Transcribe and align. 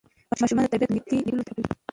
ماشومان 0.41 0.63
د 0.65 0.69
طبیعت 0.73 0.89
له 0.91 0.95
نږدې 0.97 1.15
لیدلو 1.17 1.43
زده 1.47 1.53
کړه 1.55 1.63
کوي 1.65 1.79